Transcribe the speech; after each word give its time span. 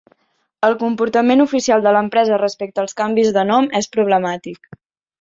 El 0.67 0.77
comportament 0.83 1.43
oficial 1.45 1.85
de 1.87 1.95
l'empresa 1.97 2.41
respecte 2.45 2.85
als 2.87 2.99
canvis 3.05 3.33
de 3.39 3.47
nom 3.55 3.73
és 3.85 3.95
problemàtic. 3.99 4.73